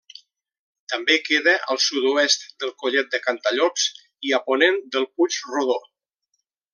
[0.93, 3.85] També queda al sud-oest del Collet de Cantallops
[4.31, 5.77] i a ponent del Puig Rodó.